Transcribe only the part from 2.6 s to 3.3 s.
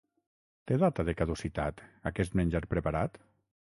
preparat?